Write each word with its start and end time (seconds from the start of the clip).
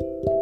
you 0.00 0.37